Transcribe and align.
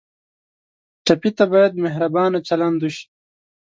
ټپي 1.05 1.31
ته 1.37 1.43
باید 1.53 1.81
مهربانه 1.85 2.39
چلند 2.47 2.77
وشي. 2.83 3.05